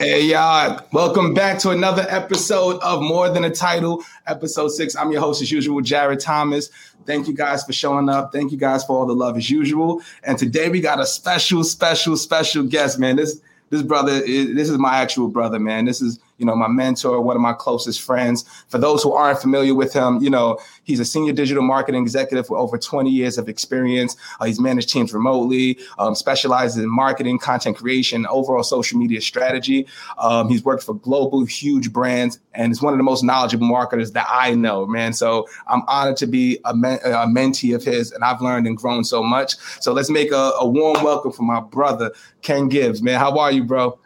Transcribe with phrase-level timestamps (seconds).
[0.00, 4.96] Hey y'all, welcome back to another episode of More Than a Title, episode six.
[4.96, 6.70] I'm your host, as usual, Jared Thomas.
[7.04, 8.32] Thank you guys for showing up.
[8.32, 10.00] Thank you guys for all the love, as usual.
[10.22, 13.16] And today we got a special, special, special guest, man.
[13.16, 15.84] This this brother, is, this is my actual brother, man.
[15.84, 18.44] This is you know, my mentor, one of my closest friends.
[18.68, 22.48] For those who aren't familiar with him, you know, he's a senior digital marketing executive
[22.48, 24.16] with over 20 years of experience.
[24.40, 29.86] Uh, he's managed teams remotely, um, specializes in marketing, content creation, overall social media strategy.
[30.18, 34.12] Um, he's worked for global, huge brands, and is one of the most knowledgeable marketers
[34.12, 35.12] that I know, man.
[35.12, 38.76] So I'm honored to be a, men- a mentee of his, and I've learned and
[38.76, 39.56] grown so much.
[39.80, 43.18] So let's make a, a warm welcome for my brother, Ken Gibbs, man.
[43.18, 43.98] How are you, bro?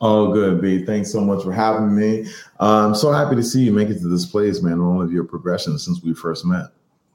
[0.00, 0.84] Oh, good, B.
[0.84, 2.26] Thanks so much for having me.
[2.60, 5.24] I'm so happy to see you make it to this place, man, all of your
[5.24, 6.66] progression since we first met.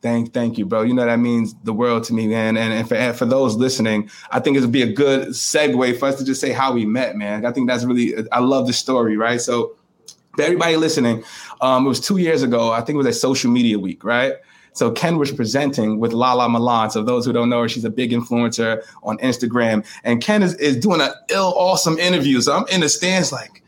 [0.01, 0.83] Thank, thank you, bro.
[0.83, 2.55] You know that means the world to me, man.
[2.55, 5.99] And, and for and for those listening, I think it would be a good segue
[5.99, 7.45] for us to just say how we met, man.
[7.45, 9.41] I think that's really I love the story, right?
[9.41, 9.75] So,
[10.35, 11.23] for everybody listening,
[11.59, 12.71] um, it was two years ago.
[12.71, 14.35] I think it was a social media week, right?
[14.73, 16.89] So Ken was presenting with Lala Milan.
[16.91, 19.85] So those who don't know her, she's a big influencer on Instagram.
[20.03, 22.41] And Ken is, is doing an ill, awesome interview.
[22.41, 23.63] So I'm in the stands like,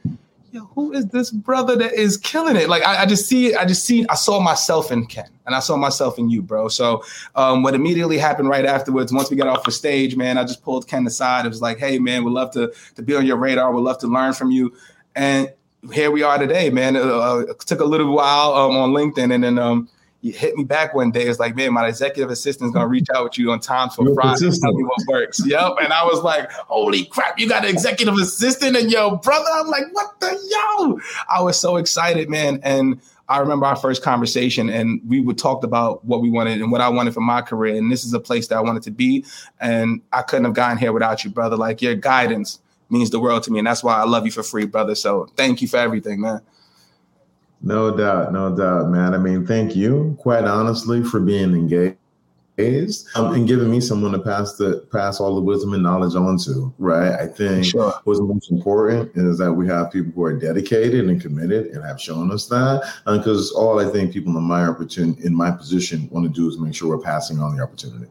[0.52, 2.70] yo, who is this brother that is killing it?
[2.70, 5.60] Like I, I just see, I just see, I saw myself in Ken and I
[5.60, 6.68] saw myself in you, bro.
[6.68, 7.04] So
[7.36, 10.62] um, what immediately happened right afterwards, once we got off the stage, man, I just
[10.62, 11.46] pulled Ken aside.
[11.46, 13.72] It was like, hey, man, we'd love to, to be on your radar.
[13.74, 14.74] We'd love to learn from you.
[15.16, 15.52] And
[15.94, 16.96] here we are today, man.
[16.96, 19.90] Uh, it took a little while um, on LinkedIn and then, um,
[20.22, 21.24] he hit me back one day.
[21.24, 24.06] It's like, man, my executive assistant is gonna reach out with you on time for
[24.06, 24.52] You're Friday.
[24.62, 25.46] Tell me what works.
[25.46, 25.78] Yep.
[25.82, 29.50] And I was like, holy crap, you got an executive assistant and yo, brother.
[29.52, 30.30] I'm like, what the
[30.78, 31.00] yo?
[31.28, 32.60] I was so excited, man.
[32.62, 36.72] And I remember our first conversation and we would talked about what we wanted and
[36.72, 37.76] what I wanted for my career.
[37.76, 39.26] And this is a place that I wanted to be.
[39.60, 41.56] And I couldn't have gotten here without you, brother.
[41.56, 43.58] Like your guidance means the world to me.
[43.58, 44.94] And that's why I love you for free, brother.
[44.94, 46.42] So thank you for everything, man.
[47.64, 49.14] No doubt, no doubt, man.
[49.14, 51.98] I mean, thank you, quite honestly, for being engaged
[53.16, 56.38] um, and giving me someone to pass the pass all the wisdom and knowledge on
[56.40, 56.74] to.
[56.78, 57.14] Right.
[57.14, 57.94] I think sure.
[58.04, 62.00] what's most important is that we have people who are dedicated and committed and have
[62.00, 62.84] shown us that.
[63.06, 66.60] Because all I think people in my opportunity in my position want to do is
[66.60, 68.08] make sure we're passing on the opportunity.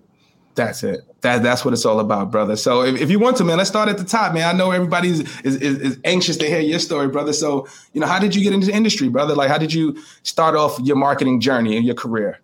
[0.55, 1.01] That's it.
[1.21, 2.57] That that's what it's all about, brother.
[2.57, 4.53] So if, if you want to, man, let's start at the top, man.
[4.53, 7.33] I know everybody's is, is, is anxious to hear your story, brother.
[7.33, 9.35] So you know, how did you get into the industry, brother?
[9.35, 12.41] Like, how did you start off your marketing journey and your career?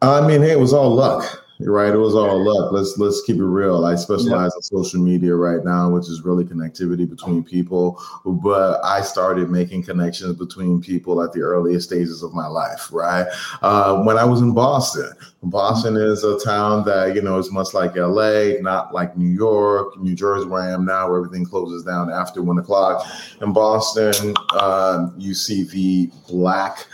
[0.00, 1.45] I mean, hey, it was all luck.
[1.58, 1.92] You're right.
[1.92, 2.70] It was all luck.
[2.70, 3.86] Let's let's keep it real.
[3.86, 8.02] I specialize in social media right now, which is really connectivity between people.
[8.26, 12.92] But I started making connections between people at the earliest stages of my life.
[12.92, 13.26] Right
[13.62, 15.10] uh, when I was in Boston.
[15.42, 19.98] Boston is a town that you know is much like LA, not like New York,
[19.98, 23.06] New Jersey, where I am now, where everything closes down after one o'clock.
[23.40, 26.86] In Boston, uh, you see the black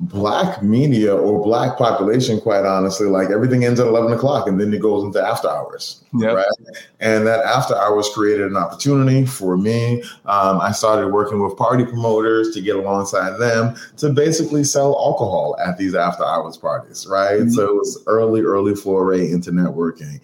[0.00, 4.72] black media or black population, quite honestly, like everything ends at 11 o'clock and then
[4.72, 6.04] it goes into after hours.
[6.14, 6.36] Yep.
[6.36, 6.46] Right.
[7.00, 10.02] And that after hours created an opportunity for me.
[10.26, 15.56] Um, I started working with party promoters to get alongside them to basically sell alcohol
[15.64, 17.06] at these after hours parties.
[17.10, 17.40] Right.
[17.40, 17.50] Mm-hmm.
[17.50, 20.20] So it was early, early foray into networking.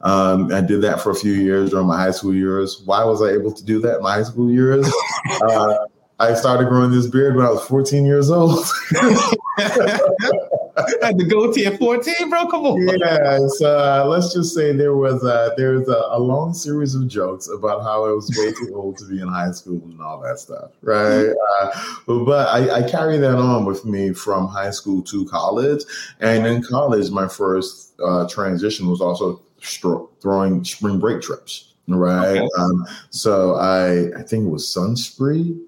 [0.00, 2.80] Um, I did that for a few years during my high school years.
[2.86, 4.90] Why was I able to do that in my high school years?
[5.42, 5.76] uh,
[6.20, 8.58] I started growing this beard when I was 14 years old.
[11.00, 12.46] Had the goatee at 14, bro.
[12.46, 12.88] Come on.
[12.88, 13.62] Yes.
[13.62, 17.48] Uh, let's just say there was a, there was a, a, long series of jokes
[17.48, 20.38] about how I was way too old to be in high school and all that
[20.40, 21.32] stuff, right?
[21.60, 25.82] Uh, but I, I carry that on with me from high school to college,
[26.20, 32.38] and in college, my first uh, transition was also stro- throwing spring break trips, right?
[32.38, 32.48] Okay.
[32.56, 35.58] Um, so I I think it was Sunspree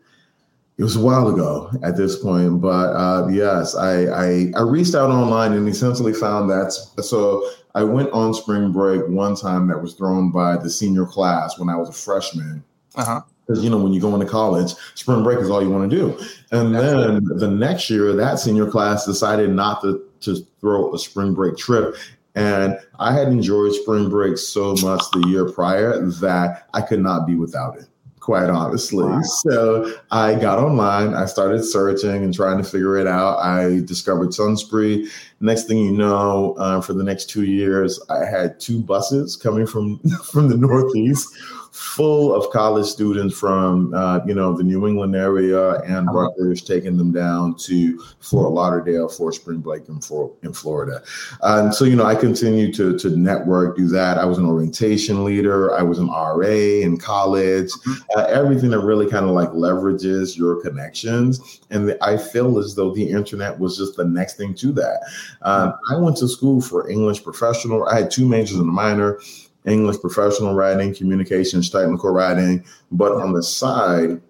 [0.81, 4.95] it was a while ago at this point, but uh, yes, I, I, I reached
[4.95, 6.73] out online and essentially found that.
[7.03, 11.59] So I went on spring break one time that was thrown by the senior class
[11.59, 12.65] when I was a freshman.
[12.95, 15.91] Uh-huh because you know when you go into college spring break is all you want
[15.91, 16.17] to do
[16.53, 21.35] and then the next year that senior class decided not to, to throw a spring
[21.35, 21.97] break trip
[22.37, 27.27] and i had enjoyed spring break so much the year prior that i could not
[27.27, 27.87] be without it
[28.31, 29.05] quite honestly.
[29.05, 29.23] Wow.
[29.23, 33.39] So I got online, I started searching and trying to figure it out.
[33.39, 35.09] I discovered Sunspree
[35.43, 39.67] Next thing you know, uh, for the next two years, I had two buses coming
[39.67, 41.29] from from the Northeast
[41.73, 46.19] full of college students from uh, you know the New England area and uh-huh.
[46.19, 50.01] Rutgers, taking them down to Fort Lauderdale, for Spring Break in,
[50.43, 51.03] in Florida.
[51.43, 54.19] And so you know I continue to to network, do that.
[54.19, 55.75] I was an orientation leader.
[55.75, 57.71] I was an RA in college.
[57.71, 58.19] Mm-hmm.
[58.19, 62.93] Uh, everything that really kind of like leverages your connections, and I feel as though
[62.93, 65.01] the internet was just the next thing to that.
[65.43, 67.87] Um, I went to school for English professional.
[67.87, 69.21] I had two majors and a minor.
[69.67, 72.65] English professional writing, communications, technical writing.
[72.91, 74.21] But on the side,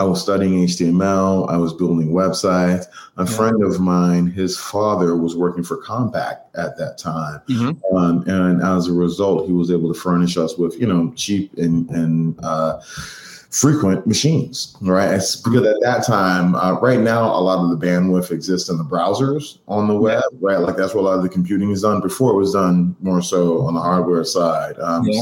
[0.00, 1.50] I was studying HTML.
[1.50, 2.86] I was building websites.
[3.16, 3.36] A yeah.
[3.36, 7.96] friend of mine, his father was working for Compaq at that time, mm-hmm.
[7.96, 11.52] um, and as a result, he was able to furnish us with you know cheap
[11.58, 12.80] and and uh,
[13.50, 15.14] frequent machines, right?
[15.14, 18.76] It's because at that time, uh, right now, a lot of the bandwidth exists in
[18.76, 20.38] the browsers on the web, yeah.
[20.40, 20.58] right?
[20.58, 22.00] Like that's where a lot of the computing is done.
[22.00, 24.78] Before it was done more so on the hardware side.
[24.80, 25.20] Um, yeah.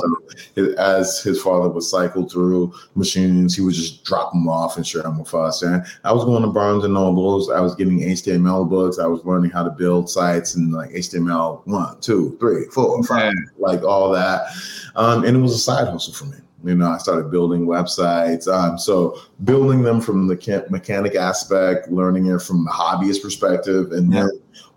[0.56, 4.86] So as his father would cycle through machines, he would just drop them off and
[4.86, 5.62] share them with us.
[5.62, 7.48] And I was going to Barnes and Nobles.
[7.50, 8.98] I was getting HTML books.
[8.98, 13.32] I was learning how to build sites and like HTML one, two, three, four, five,
[13.34, 13.50] yeah.
[13.58, 14.48] like all that.
[14.96, 16.38] Um, and it was a side hustle for me.
[16.66, 18.48] You know, I started building websites.
[18.48, 24.12] Um, so building them from the mechanic aspect, learning it from the hobbyist perspective, and
[24.12, 24.22] yeah.
[24.22, 24.30] then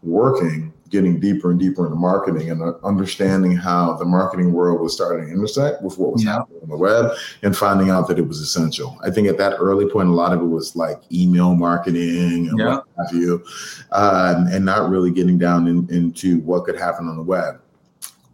[0.03, 4.93] working, getting deeper and deeper into marketing and uh, understanding how the marketing world was
[4.93, 6.33] starting to intersect with what was yeah.
[6.33, 7.11] happening on the web
[7.43, 8.97] and finding out that it was essential.
[9.03, 12.59] I think at that early point, a lot of it was like email marketing and
[12.59, 12.75] yeah.
[12.77, 13.43] what have you,
[13.91, 17.61] uh, and not really getting down in, into what could happen on the web.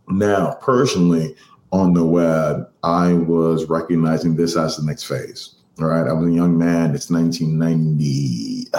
[0.07, 1.35] Now, personally,
[1.71, 5.55] on the web, I was recognizing this as the next phase.
[5.79, 6.07] All right.
[6.07, 6.95] I was a young man.
[6.95, 8.69] It's 1990.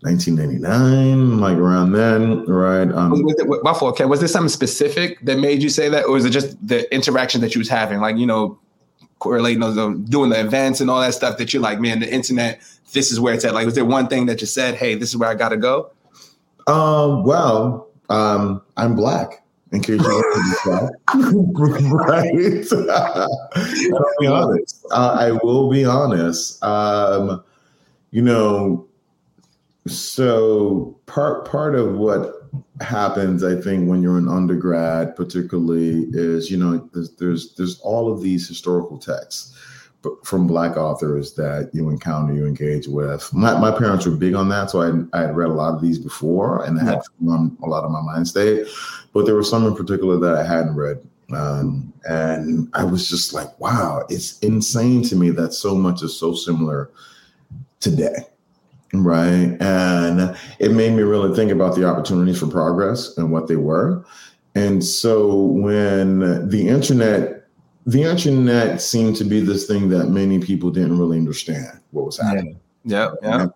[0.00, 2.88] 1999, like around then, right?
[2.92, 3.94] Um, was it, my fault.
[3.94, 6.92] Okay, was there something specific that made you say that, or was it just the
[6.94, 8.60] interaction that you was having, like you know,
[9.18, 9.74] correlating those,
[10.08, 12.60] doing the events and all that stuff that you're like, man, the internet,
[12.92, 13.54] this is where it's at.
[13.54, 15.56] Like, was there one thing that you said, hey, this is where I got to
[15.56, 15.90] go?
[16.68, 19.42] Um, well, um, I'm black
[19.72, 21.22] in case you want to
[21.84, 22.66] be right?
[23.94, 24.86] I'll be honest.
[24.90, 26.62] Uh, I will be honest.
[26.62, 27.42] Um,
[28.10, 28.86] you know,
[29.86, 32.34] so part part of what
[32.80, 38.10] happens, I think, when you're an undergrad, particularly, is you know there's there's, there's all
[38.12, 39.54] of these historical texts
[40.24, 43.28] from black authors that you encounter, you engage with.
[43.32, 45.80] My, my parents were big on that, so I, I had read a lot of
[45.80, 46.84] these before, and yeah.
[46.84, 48.66] had formed a lot of my mind state.
[49.12, 51.00] But there were some in particular that I hadn't read,
[51.32, 56.16] um, and I was just like, "Wow, it's insane to me that so much is
[56.16, 56.90] so similar
[57.80, 58.26] today."
[58.94, 59.56] Right.
[59.60, 64.02] And it made me really think about the opportunities for progress and what they were.
[64.54, 67.37] And so when the internet
[67.86, 72.18] the internet seemed to be this thing that many people didn't really understand what was
[72.18, 72.58] happening.
[72.84, 73.46] Yeah, yeah.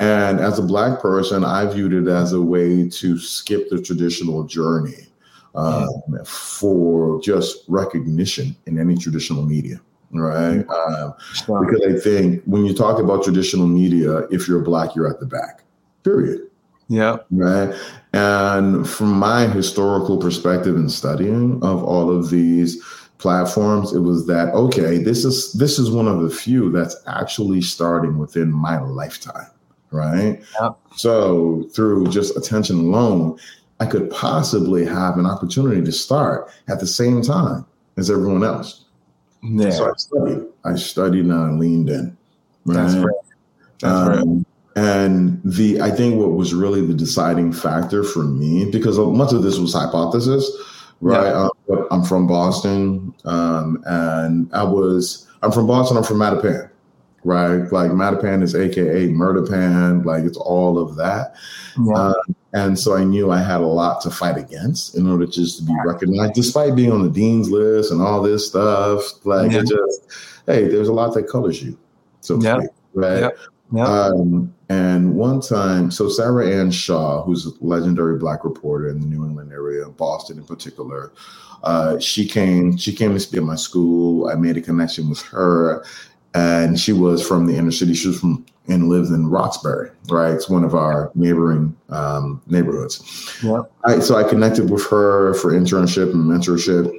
[0.00, 4.44] And as a black person, I viewed it as a way to skip the traditional
[4.44, 5.06] journey
[5.54, 6.22] um, yeah.
[6.24, 9.80] for just recognition in any traditional media,
[10.12, 10.66] right?
[10.68, 11.14] Um,
[11.46, 15.26] because I think when you talk about traditional media, if you're black, you're at the
[15.26, 15.62] back.
[16.02, 16.48] Period.
[16.88, 17.18] Yeah.
[17.30, 17.72] Right.
[18.12, 22.82] And from my historical perspective and studying of all of these
[23.22, 27.62] platforms, it was that okay, this is this is one of the few that's actually
[27.62, 29.46] starting within my lifetime,
[29.92, 30.42] right?
[30.60, 30.76] Yep.
[30.96, 33.38] So through just attention alone,
[33.78, 37.64] I could possibly have an opportunity to start at the same time
[37.96, 38.84] as everyone else.
[39.42, 39.70] Yeah.
[39.70, 40.42] So I studied.
[40.64, 42.16] I studied and I leaned in.
[42.64, 42.74] Right?
[42.74, 43.14] That's right.
[43.80, 44.46] That's um, right.
[44.74, 49.42] And the I think what was really the deciding factor for me, because much of
[49.42, 50.50] this was hypothesis,
[51.02, 51.26] right?
[51.26, 51.48] Yeah.
[51.68, 55.96] Um, I'm from Boston, um, and I was I'm from Boston.
[55.96, 56.70] I'm from Mattapan,
[57.24, 57.70] right?
[57.70, 61.34] Like Mattapan is AKA Murderpan, like it's all of that.
[61.78, 61.94] Yeah.
[61.94, 62.14] Uh,
[62.54, 65.64] and so I knew I had a lot to fight against in order just to
[65.64, 69.02] be recognized, despite being on the dean's list and all this stuff.
[69.24, 69.60] Like yeah.
[69.60, 71.78] it just, hey, there's a lot that colors you,
[72.20, 72.58] so yeah.
[72.58, 73.32] Speak, right?
[73.72, 73.86] Yeah.
[73.86, 79.06] Um, and one time, so Sarah Ann Shaw, who's a legendary black reporter in the
[79.06, 81.12] New England area, Boston in particular,
[81.62, 82.76] uh, she came.
[82.76, 84.28] She came to speak at my school.
[84.28, 85.84] I made a connection with her,
[86.34, 87.94] and she was from the inner city.
[87.94, 90.32] She was from and lives in Roxbury, right?
[90.32, 93.38] It's one of our neighboring um, neighborhoods.
[93.42, 93.62] Yeah.
[93.84, 96.92] I, so I connected with her for internship and mentorship,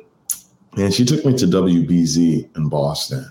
[0.78, 3.26] and she took me to WBZ in Boston.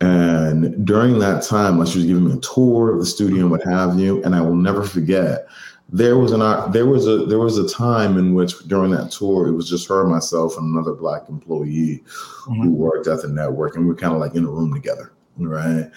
[0.00, 3.50] And during that time, like she was giving me a tour of the studio and
[3.50, 4.22] what have you.
[4.24, 5.46] And I will never forget
[5.88, 6.40] there was an
[6.72, 9.88] there was a there was a time in which during that tour it was just
[9.88, 12.02] her, myself, and another black employee
[12.46, 12.62] mm-hmm.
[12.62, 15.12] who worked at the network, and we are kind of like in a room together,
[15.36, 15.90] right?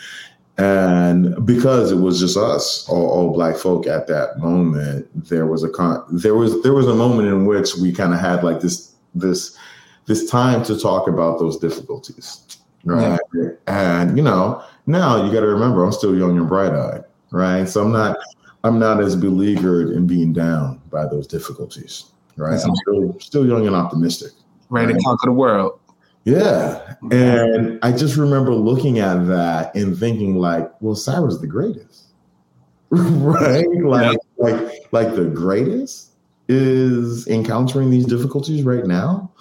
[0.57, 5.63] And because it was just us, all, all, black folk at that moment, there was
[5.63, 8.59] a con- there was there was a moment in which we kind of had like
[8.59, 9.57] this this
[10.05, 13.19] this time to talk about those difficulties, right?
[13.33, 13.49] Yeah.
[13.67, 17.67] And you know, now you got to remember, I'm still young and bright eyed, right?
[17.67, 18.17] So I'm not
[18.63, 22.05] I'm not as beleaguered in being down by those difficulties,
[22.35, 22.59] right?
[22.63, 24.31] I'm still still young and optimistic,
[24.69, 24.99] ready right?
[24.99, 25.79] to conquer the world.
[26.25, 26.95] Yeah.
[27.11, 32.05] And I just remember looking at that and thinking like, well, Cyrus the greatest.
[32.91, 33.67] right?
[33.83, 34.17] Like yeah.
[34.37, 36.13] like like the greatest
[36.47, 39.31] is encountering these difficulties right now.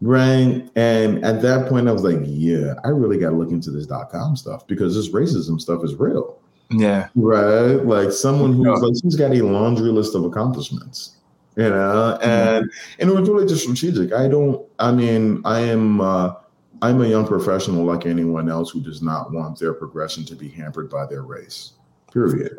[0.00, 0.68] Right.
[0.76, 4.10] And at that point I was like, yeah, I really gotta look into this dot
[4.10, 6.38] com stuff because this racism stuff is real.
[6.70, 7.08] Yeah.
[7.14, 7.84] Right.
[7.84, 8.74] Like someone who's yeah.
[8.74, 11.16] like she's got a laundry list of accomplishments
[11.58, 13.00] you know, and mm-hmm.
[13.00, 14.12] and it was really just strategic.
[14.12, 14.64] I don't.
[14.78, 16.00] I mean, I am.
[16.00, 16.34] Uh,
[16.80, 20.48] I'm a young professional like anyone else who does not want their progression to be
[20.48, 21.72] hampered by their race.
[22.12, 22.56] Period.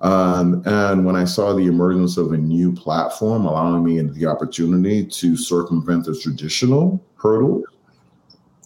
[0.00, 5.04] Um, and when I saw the emergence of a new platform allowing me the opportunity
[5.04, 7.64] to circumvent the traditional hurdle,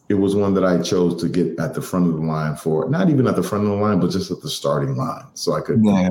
[0.09, 2.89] it was one that I chose to get at the front of the line for.
[2.91, 5.55] Not even at the front of the line, but just at the starting line, so
[5.55, 5.81] I could.
[5.83, 6.11] Yeah.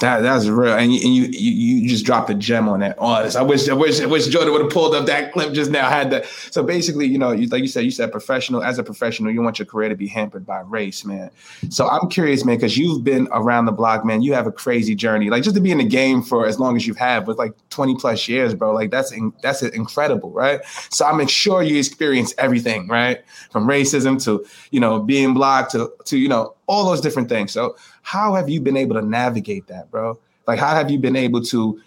[0.00, 2.98] That that's real, and you, and you you just dropped a gem on that.
[2.98, 5.70] Honest, I wish I wish I wish Jordan would have pulled up that clip just
[5.70, 5.88] now.
[5.88, 6.26] Had that.
[6.50, 8.62] So basically, you know, you, like you said, you said professional.
[8.62, 11.30] As a professional, you want your career to be hampered by race, man.
[11.70, 14.20] So I'm curious, man, because you've been around the block, man.
[14.20, 15.30] You have a crazy journey.
[15.30, 17.54] Like just to be in the game for as long as you've had, with like
[17.70, 18.74] 20 plus years, bro.
[18.74, 20.60] Like that's in, that's incredible, right?
[20.90, 25.90] So I'm sure you experience everything, right, from racism to you know being blocked to
[26.04, 27.52] to you know all those different things.
[27.52, 30.18] So how have you been able to navigate that, bro?
[30.46, 31.80] Like, how have you been able to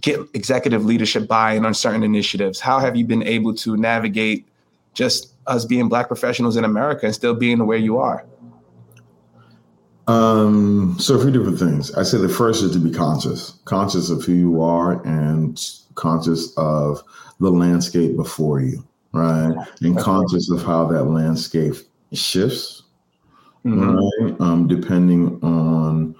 [0.00, 2.60] get executive leadership buy-in on certain initiatives?
[2.60, 4.46] How have you been able to navigate
[4.94, 8.24] just us being black professionals in America and still being the way you are?
[10.08, 11.92] Um, so a few different things.
[11.94, 15.60] I say the first is to be conscious, conscious of who you are and
[15.96, 17.02] conscious of
[17.40, 19.54] the landscape before you, right?
[19.80, 21.74] And conscious of how that landscape
[22.12, 22.84] shifts
[23.66, 24.24] mm-hmm.
[24.24, 24.40] right?
[24.40, 26.14] Um, depending on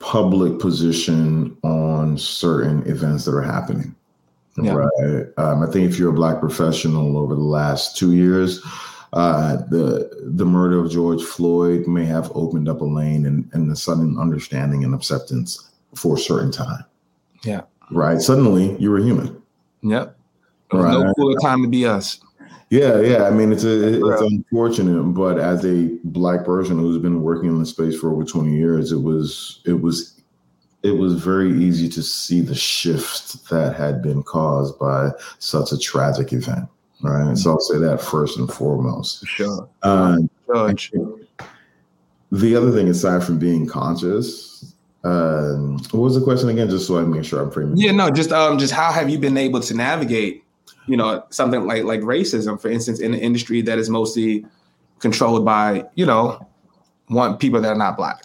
[0.00, 3.94] public position on certain events that are happening.
[4.56, 4.72] Yeah.
[4.72, 5.26] Right.
[5.38, 8.60] Um, I think if you're a black professional over the last two years,
[9.12, 13.70] uh, the the murder of George Floyd may have opened up a lane and, and
[13.70, 16.84] the sudden understanding and acceptance for a certain time.
[17.42, 17.62] Yeah.
[17.90, 18.20] Right.
[18.20, 19.40] Suddenly you were human.
[19.82, 20.16] Yep.
[20.72, 20.92] Right.
[20.92, 22.20] No cooler time to be us.
[22.70, 23.24] Yeah, yeah.
[23.24, 27.58] I mean, it's a, it's unfortunate, but as a black person who's been working in
[27.58, 30.20] the space for over twenty years, it was it was
[30.84, 35.10] it was very easy to see the shift that had been caused by
[35.40, 36.68] such a tragic event.
[37.02, 37.24] Right.
[37.24, 37.34] Mm-hmm.
[37.34, 39.26] So I'll say that first and foremost.
[39.26, 39.68] Sure.
[39.82, 40.30] Um,
[42.32, 46.70] the other thing, aside from being conscious, um, what was the question again?
[46.70, 47.76] Just so I make sure I'm framing.
[47.76, 50.44] Yeah, no, just um, just how have you been able to navigate
[50.86, 54.44] you know something like like racism, for instance, in an industry that is mostly
[54.98, 56.46] controlled by you know
[57.08, 58.22] one people that are not black.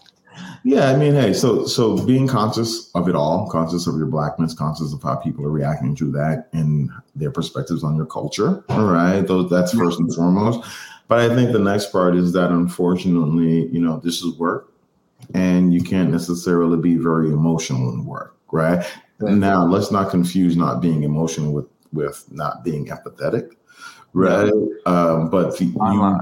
[0.64, 4.54] Yeah, I mean, hey, so so being conscious of it all, conscious of your blackness,
[4.54, 8.64] conscious of how people are reacting to that and their perspectives on your culture.
[8.70, 10.68] All right, those that's first and foremost.
[11.08, 14.74] But I think the next part is that unfortunately, you know, this is work,
[15.34, 18.84] and you can't necessarily be very emotional in work, right?
[19.20, 23.52] Now, let's not confuse not being emotional with with not being empathetic,
[24.14, 24.52] right?
[24.86, 26.20] Um, but the, you,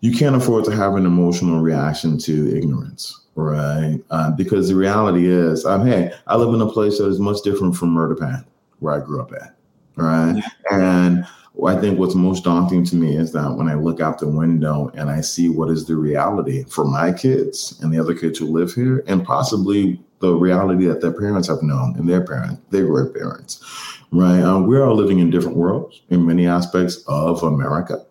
[0.00, 4.00] you can't afford to have an emotional reaction to ignorance, right?
[4.10, 7.38] Uh, because the reality is, um, hey, I live in a place that is much
[7.42, 8.44] different from Murder Pan,
[8.80, 9.56] where I grew up at,
[9.96, 10.42] right?
[10.70, 11.24] And
[11.66, 14.90] I think what's most daunting to me is that when I look out the window
[14.94, 18.46] and I see what is the reality for my kids and the other kids who
[18.46, 22.86] live here, and possibly the reality that their parents have known and their parents, their
[22.86, 23.62] great parents,
[24.14, 24.40] right?
[24.40, 28.04] Um, we're all living in different worlds in many aspects of America,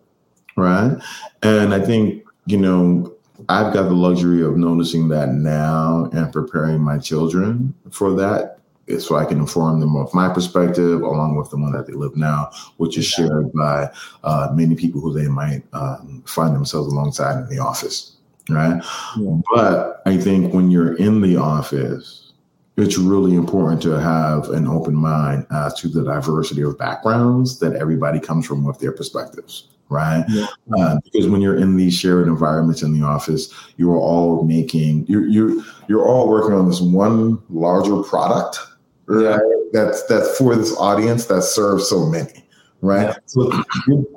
[0.56, 0.96] right?
[1.42, 3.14] And I think, you know,
[3.48, 8.58] I've got the luxury of noticing that now and preparing my children for that
[8.98, 12.16] so I can inform them of my perspective along with the one that they live
[12.16, 13.90] now, which is shared by
[14.24, 18.16] uh, many people who they might um, find themselves alongside in the office,
[18.50, 18.82] right?
[19.18, 19.40] Yeah.
[19.54, 22.33] But I think when you're in the office,
[22.76, 27.74] it's really important to have an open mind as to the diversity of backgrounds that
[27.76, 30.24] everybody comes from with their perspectives right?
[30.28, 30.46] Yeah.
[30.76, 35.26] Uh, because when you're in these shared environments in the office, you're all making you're
[35.26, 38.58] you're you're all working on this one larger product,
[39.06, 39.22] right?
[39.22, 39.38] Yeah.
[39.72, 42.44] That's that's for this audience that serves so many,
[42.80, 43.08] right?
[43.08, 43.16] Yeah.
[43.26, 43.50] So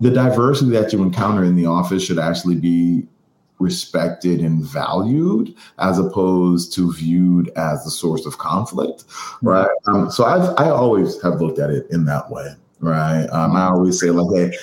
[0.02, 3.08] the diversity that you encounter in the office should actually be
[3.60, 9.06] respected and valued as opposed to viewed as the source of conflict
[9.42, 9.70] right?
[9.88, 13.26] Um, so I've, i always have looked at it in that way right?
[13.28, 14.58] Um, i always say like hey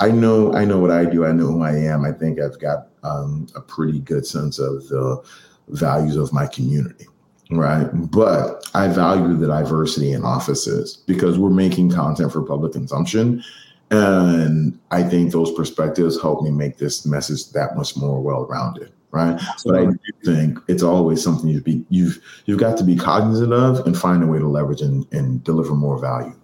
[0.00, 1.24] i know i know what i do.
[1.26, 2.04] I know who i am.
[2.04, 5.22] I think i've got um, a pretty good sense of the
[5.68, 7.06] values of my community
[7.50, 7.88] right?
[7.92, 13.42] But i value the diversity in offices because we're making content for public consumption
[13.90, 19.40] and I think those perspectives help me make this message that much more well-rounded, right?
[19.64, 23.52] But I do think it's always something you be you've you've got to be cognizant
[23.52, 26.34] of and find a way to leverage and, and deliver more value.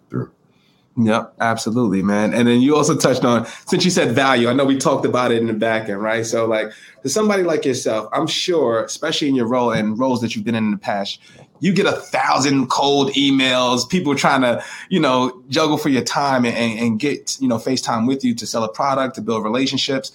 [0.99, 2.33] Yep, absolutely, man.
[2.33, 4.49] And then you also touched on since you said value.
[4.49, 6.25] I know we talked about it in the back end, right?
[6.25, 6.73] So, like,
[7.03, 10.55] for somebody like yourself, I'm sure, especially in your role and roles that you've been
[10.55, 11.21] in in the past,
[11.61, 16.47] you get a thousand cold emails, people trying to, you know, juggle for your time
[16.47, 20.13] and, and get, you know, FaceTime with you to sell a product, to build relationships.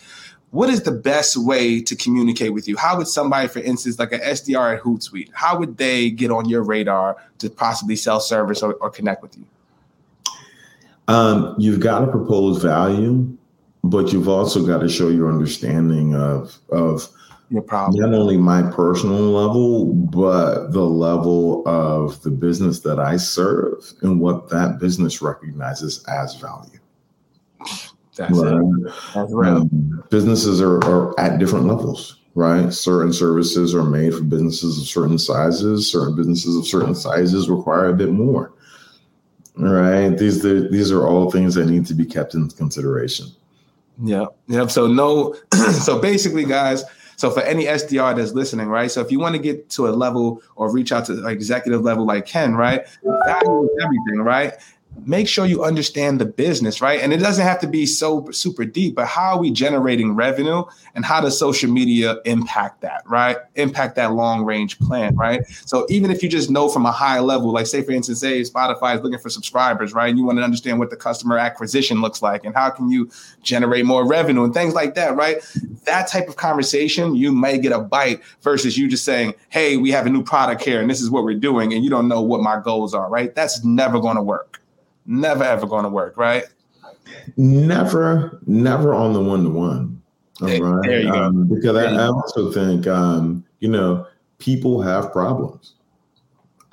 [0.50, 2.76] What is the best way to communicate with you?
[2.76, 6.50] How would somebody, for instance, like an SDR at Hootsuite, how would they get on
[6.50, 9.46] your radar to possibly sell service or, or connect with you?
[11.12, 13.38] Um, you've got to propose value,
[13.84, 17.10] but you've also got to show your understanding of of
[17.50, 18.00] your problem.
[18.00, 24.22] Not only my personal level, but the level of the business that I serve and
[24.22, 26.80] what that business recognizes as value.
[28.16, 28.54] That's right.
[28.54, 28.94] it.
[29.14, 29.50] That's right.
[29.50, 32.72] Um, businesses are, are at different levels, right?
[32.72, 35.92] Certain services are made for businesses of certain sizes.
[35.92, 38.54] Certain businesses of certain sizes require a bit more.
[39.56, 40.18] Right.
[40.18, 43.28] These these are all things that need to be kept in consideration.
[44.02, 44.26] Yeah.
[44.48, 44.72] Yep.
[44.72, 45.36] So no.
[45.72, 46.84] so basically, guys,
[47.18, 48.90] so for any SDR that's listening, right?
[48.90, 52.06] So if you want to get to a level or reach out to executive level
[52.06, 52.88] like Ken, right?
[53.04, 54.54] Value is everything, right?
[55.06, 57.02] Make sure you understand the business, right?
[57.02, 60.64] And it doesn't have to be so super deep, but how are we generating revenue
[60.96, 63.38] and how does social media impact that, right?
[63.56, 65.46] Impact that long range plan, right?
[65.66, 68.42] So even if you just know from a high level, like say for instance, say
[68.42, 70.10] Spotify is looking for subscribers, right?
[70.10, 73.10] And you want to understand what the customer acquisition looks like and how can you
[73.42, 75.38] generate more revenue and things like that, right?
[75.86, 79.90] That type of conversation, you may get a bite versus you just saying, hey, we
[79.92, 82.22] have a new product here and this is what we're doing, and you don't know
[82.22, 83.34] what my goals are, right?
[83.34, 84.61] That's never going to work
[85.06, 86.44] never ever going to work, right?
[87.38, 90.02] Never, never on the one to one.
[90.40, 91.06] Right.
[91.08, 91.48] Um.
[91.48, 94.08] Because I, I, also think, um, you know,
[94.40, 95.76] people have problems.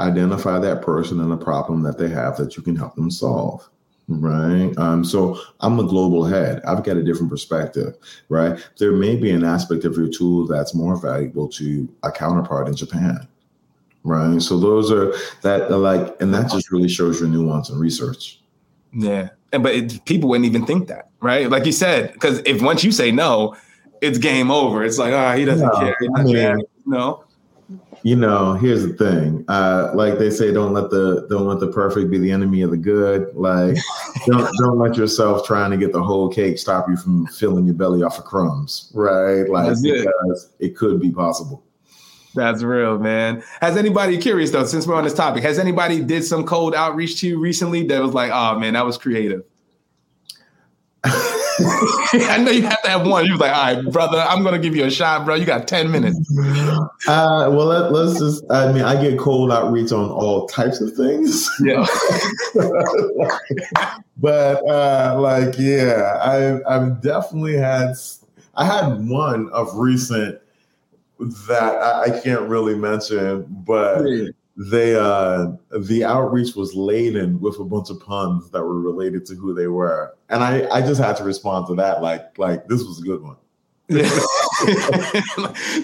[0.00, 3.68] Identify that person and the problem that they have that you can help them solve.
[4.06, 4.72] Right.
[4.78, 6.62] Um, so I'm a global head.
[6.64, 7.94] I've got a different perspective.
[8.30, 8.58] Right.
[8.78, 12.76] There may be an aspect of your tool that's more valuable to a counterpart in
[12.76, 13.28] Japan
[14.04, 14.40] right?
[14.40, 18.40] So those are that like, and that just really shows your nuance and research.
[18.92, 21.50] Yeah, and but it, people wouldn't even think that, right?
[21.50, 23.56] Like you said, because if once you say no,
[24.00, 24.84] it's game over.
[24.84, 25.96] It's like, ah, oh, he doesn't care.
[26.00, 26.58] He doesn't I mean, care.
[26.86, 27.24] No.
[28.02, 29.44] You know, here's the thing.
[29.48, 32.70] Uh, like they say, don't let the don't let the perfect be the enemy of
[32.70, 33.34] the good.
[33.34, 33.76] Like,
[34.26, 37.74] don't don't let yourself trying to get the whole cake stop you from filling your
[37.74, 39.48] belly off of crumbs, right?
[39.48, 40.66] Like, That's because it.
[40.66, 41.62] it could be possible.
[42.38, 43.42] That's real, man.
[43.60, 47.20] Has anybody curious though, since we're on this topic, has anybody did some cold outreach
[47.20, 49.42] to you recently that was like, oh man, that was creative?
[51.04, 53.26] I know you have to have one.
[53.26, 55.34] You was like, all right, brother, I'm gonna give you a shot, bro.
[55.34, 56.16] You got 10 minutes.
[57.08, 60.92] Uh, well, let, us just, I mean, I get cold outreach on all types of
[60.94, 61.50] things.
[61.60, 61.84] Yeah.
[64.16, 67.94] but uh, like, yeah, I, I've definitely had,
[68.54, 70.40] I had one of recent
[71.18, 74.28] that I, I can't really mention, but yeah.
[74.56, 79.34] they uh the outreach was laden with a bunch of puns that were related to
[79.34, 80.14] who they were.
[80.28, 83.22] And I, I just had to respond to that like like this was a good
[83.22, 83.36] one.
[83.90, 84.06] Yeah.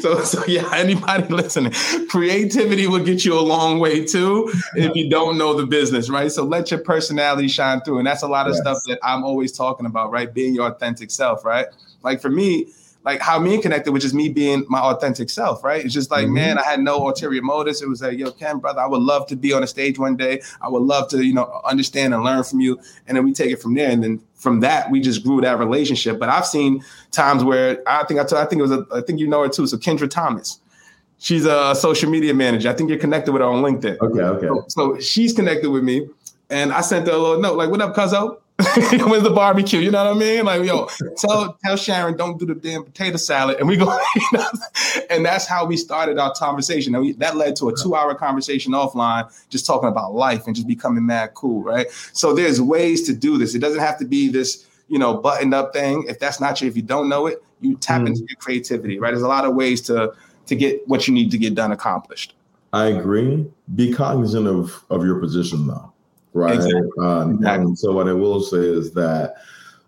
[0.01, 1.73] so so yeah, anybody listening,
[2.09, 6.31] creativity will get you a long way too if you don't know the business, right?
[6.31, 7.99] So let your personality shine through.
[7.99, 8.61] And that's a lot of yes.
[8.61, 10.33] stuff that I'm always talking about, right?
[10.33, 11.67] Being your authentic self, right?
[12.03, 12.67] Like for me,
[13.05, 15.85] like how me connected, which is me being my authentic self, right?
[15.85, 16.35] It's just like, mm-hmm.
[16.35, 17.83] man, I had no ulterior motives.
[17.83, 20.17] It was like, yo, Ken, brother, I would love to be on a stage one
[20.17, 20.41] day.
[20.63, 22.81] I would love to, you know, understand and learn from you.
[23.07, 23.91] And then we take it from there.
[23.91, 26.19] And then from that, we just grew that relationship.
[26.19, 29.03] But I've seen times where I think I, t- I think it was, a, I
[29.03, 29.67] think you know her too.
[29.67, 30.61] So Kendra Thomas.
[31.19, 32.69] She's a social media manager.
[32.69, 33.99] I think you're connected with her on LinkedIn.
[34.01, 34.47] Okay, okay.
[34.47, 36.09] So, so she's connected with me.
[36.51, 38.39] And I sent her a little note, like, what up, cuzzo?
[38.77, 39.81] When's the barbecue?
[39.81, 40.45] You know what I mean?
[40.45, 43.87] Like, yo, tell tell Sharon don't do the damn potato salad, and we go.
[44.15, 44.47] You know?
[45.11, 46.95] and that's how we started our conversation.
[46.95, 50.55] And we, that led to a two hour conversation offline, just talking about life and
[50.55, 51.91] just becoming mad cool, right?
[52.13, 53.57] So there's ways to do this.
[53.57, 56.05] It doesn't have to be this, you know, buttoned up thing.
[56.07, 58.09] If that's not you, if you don't know it, you tap mm.
[58.09, 59.11] into your creativity, right?
[59.11, 60.15] There's a lot of ways to
[60.47, 62.35] to get what you need to get done accomplished.
[62.73, 63.47] I agree.
[63.75, 65.94] Be cognizant of of your position, though
[66.35, 66.57] right?
[66.57, 66.91] Exactly.
[67.01, 67.77] Um, exactly.
[67.77, 69.37] so what I will say is that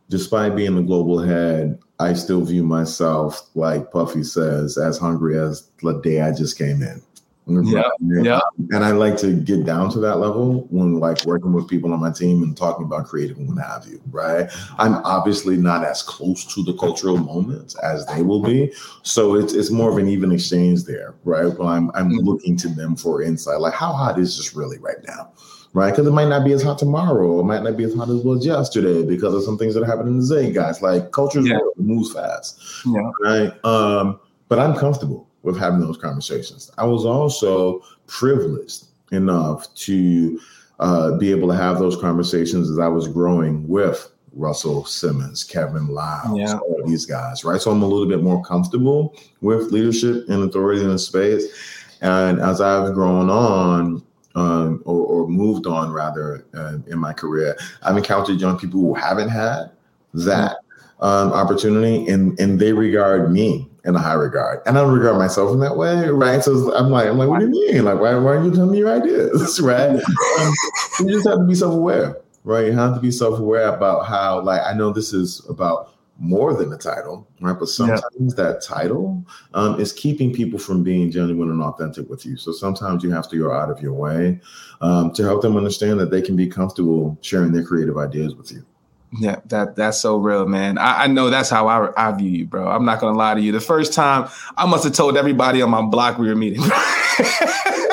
[0.09, 5.69] despite being the global head, I still view myself, like Puffy says, as hungry as
[5.83, 7.03] the day I just came in.
[7.49, 8.41] Yeah, yeah.
[8.73, 12.01] And I like to get down to that level when like working with people on
[12.01, 14.51] my team and talking about creative and what have you, right?
[14.79, 18.73] I'm obviously not as close to the cultural moments as they will be.
[19.05, 21.47] So it's it's more of an even exchange there, right?
[21.57, 22.27] Well, I'm I'm mm-hmm.
[22.27, 23.61] looking to them for insight.
[23.61, 25.31] Like how hot is this really right now?
[25.77, 25.91] Right?
[25.91, 27.39] Because it might not be as hot tomorrow.
[27.39, 29.87] It might not be as hot as was yesterday because of some things that are
[29.87, 30.81] happening today, guys.
[30.81, 31.59] Like culture yeah.
[31.77, 33.11] moves fast, yeah.
[33.23, 33.53] right?
[33.63, 36.71] Um, but I'm comfortable with having those conversations.
[36.79, 40.41] I was also privileged enough to
[40.81, 45.89] uh, be able to have those conversations as I was growing with Russell Simmons, Kevin
[45.89, 46.57] Liles, yeah.
[46.57, 47.61] all these guys, right?
[47.61, 51.45] So I'm a little bit more comfortable with leadership and authority in the space.
[52.01, 54.06] And as I've grown on,
[54.37, 57.57] um, or, or, moved on rather uh, in my career.
[57.83, 59.71] I've encountered young people who haven't had
[60.13, 60.59] that
[61.01, 65.17] um, opportunity, and and they regard me in a high regard, and I don't regard
[65.17, 66.43] myself in that way, right?
[66.45, 67.85] So I'm like, I'm like, what do you mean?
[67.85, 69.91] Like, why, why are you telling me your ideas, right?
[69.91, 70.53] um,
[71.01, 72.67] you just have to be self aware, right?
[72.67, 76.55] You have to be self aware about how, like, I know this is about more
[76.55, 77.59] than a title, right?
[77.59, 78.45] But sometimes yeah.
[78.45, 79.25] that title
[79.55, 82.37] um, is keeping people from being genuine and authentic with you.
[82.37, 84.41] So sometimes you have to go out of your way
[84.81, 88.51] um, to help them understand that they can be comfortable sharing their creative ideas with
[88.51, 88.65] you.
[89.19, 90.79] Yeah, that that's so real, man.
[90.79, 92.69] I, I, know that's how I, I view you, bro.
[92.69, 93.53] I'm not gonna lie to you.
[93.53, 96.63] The first time I must have told everybody on my block we were meeting.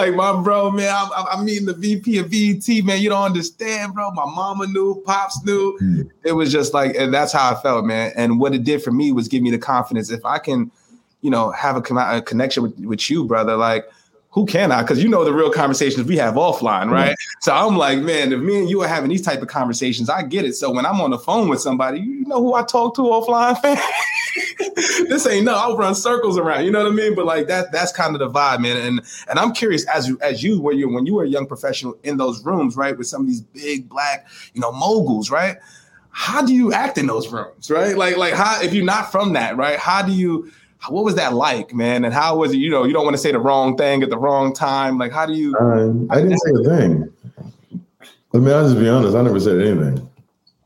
[0.00, 3.00] like my bro, man, I'm, I'm, meeting the VP of BET, man.
[3.00, 4.10] You don't understand, bro.
[4.12, 6.08] My mama knew, pops knew.
[6.24, 8.12] It was just like, and that's how I felt, man.
[8.16, 10.10] And what it did for me was give me the confidence.
[10.10, 10.70] If I can,
[11.20, 13.84] you know, have a, a connection with, with you, brother, like
[14.32, 14.82] who can I?
[14.82, 17.12] Because you know the real conversations we have offline, right?
[17.12, 17.40] Mm-hmm.
[17.40, 20.22] So I'm like, man, if me and you are having these type of conversations, I
[20.22, 20.54] get it.
[20.54, 23.58] So when I'm on the phone with somebody, you know who I talk to offline,
[23.62, 23.76] fam?
[25.08, 26.64] this ain't no, I'll run circles around.
[26.64, 27.16] You know what I mean?
[27.16, 28.76] But like that, that's kind of the vibe, man.
[28.76, 31.46] And and I'm curious as you as you when you when you were a young
[31.46, 35.56] professional in those rooms, right, with some of these big black, you know, moguls, right?
[36.10, 37.96] How do you act in those rooms, right?
[37.96, 39.78] Like like how if you're not from that, right?
[39.78, 40.52] How do you
[40.88, 42.04] what was that like, man?
[42.04, 42.56] And how was it?
[42.56, 44.98] You know, you don't want to say the wrong thing at the wrong time.
[44.98, 45.54] Like, how do you?
[45.56, 47.12] Um, I didn't say a thing.
[48.32, 49.16] I mean, I'll just be honest.
[49.16, 50.08] I never said anything.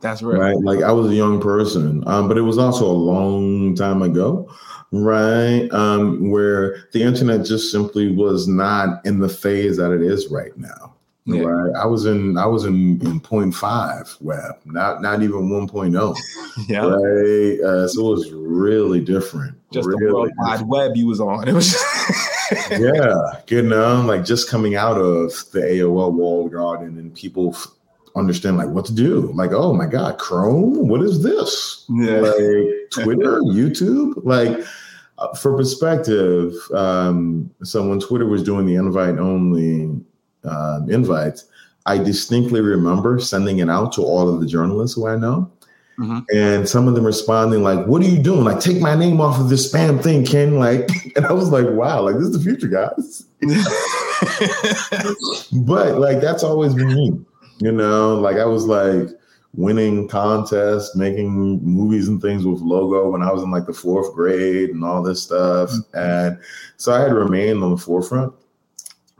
[0.00, 0.38] That's real.
[0.38, 0.56] right.
[0.58, 4.50] Like I was a young person, um, but it was also a long time ago,
[4.92, 5.66] right?
[5.72, 10.54] Um, where the internet just simply was not in the phase that it is right
[10.58, 10.93] now.
[11.26, 11.40] Yeah.
[11.40, 11.74] Right.
[11.74, 16.16] I was in I was in, in 0.5 web, not not even 1.0.
[16.68, 16.80] yeah.
[16.80, 17.60] Right.
[17.60, 19.56] Uh, so it was really different.
[19.72, 21.48] Just really the world wide web you was on.
[21.48, 23.40] It was just Yeah.
[23.48, 27.68] You know, like just coming out of the AOL walled garden and people f-
[28.14, 29.32] understand like what to do.
[29.34, 31.86] Like, oh my God, Chrome, what is this?
[31.88, 32.18] Yeah.
[32.18, 32.36] Like
[32.90, 34.60] Twitter, YouTube, like
[35.16, 40.04] uh, for perspective, um, so when Twitter was doing the invite only
[40.44, 41.46] um, invites,
[41.86, 45.50] I distinctly remember sending it out to all of the journalists who I know.
[45.98, 46.36] Mm-hmm.
[46.36, 48.44] And some of them responding like, "What are you doing?
[48.44, 51.66] Like, take my name off of this spam thing, Ken." Like, and I was like,
[51.68, 53.26] "Wow, like this is the future, guys."
[55.52, 57.20] but like that's always been me,
[57.58, 58.16] you know.
[58.16, 59.08] Like I was like
[59.54, 64.12] winning contests, making movies and things with logo when I was in like the fourth
[64.14, 65.96] grade and all this stuff, mm-hmm.
[65.96, 66.40] and
[66.76, 68.34] so I had remained on the forefront.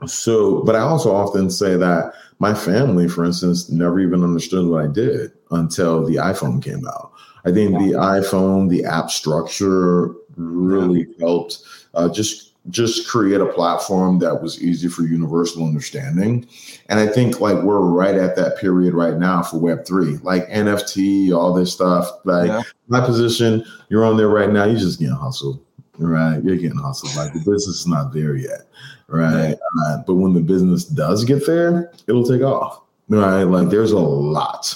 [0.07, 4.83] So, but I also often say that my family, for instance, never even understood what
[4.83, 7.11] I did until the iPhone came out.
[7.45, 7.79] I think yeah.
[7.79, 11.25] the iPhone, the app structure really yeah.
[11.25, 11.59] helped
[11.93, 16.47] uh, just just create a platform that was easy for universal understanding.
[16.89, 21.35] And I think like we're right at that period right now for Web3, like NFT,
[21.35, 22.09] all this stuff.
[22.23, 22.61] Like yeah.
[22.87, 25.59] my position, you're on there right now, you just getting hustled,
[25.97, 26.43] right?
[26.43, 27.15] You're getting hustled.
[27.15, 28.67] Like the business is not there yet
[29.07, 29.57] right?
[29.85, 33.43] Uh, but when the business does get there, it'll take off, right?
[33.43, 34.75] Like there's a lot,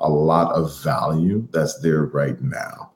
[0.00, 2.90] a lot of value that's there right now.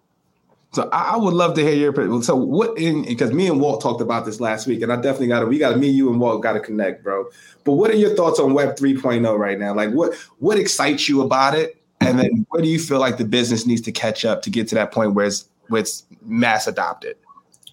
[0.72, 4.02] So I would love to hear your so what in because me and Walt talked
[4.02, 6.20] about this last week, and I definitely got to we got to me, you, and
[6.20, 7.26] Walt got to connect, bro.
[7.64, 9.74] But what are your thoughts on Web 3.0 right now?
[9.74, 11.76] Like what what excites you about it?
[12.00, 14.68] And then where do you feel like the business needs to catch up to get
[14.68, 17.16] to that point where it's, where it's mass adopted?